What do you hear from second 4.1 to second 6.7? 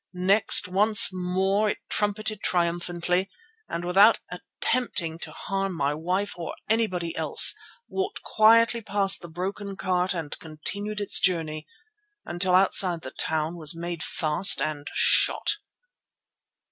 attempting to harm my wife or